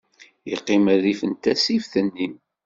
Yeqqim 0.49 0.85
rrif 0.97 1.21
n 1.25 1.31
tasift-nni. 1.33 2.29